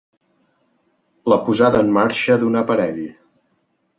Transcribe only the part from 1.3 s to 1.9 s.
La posada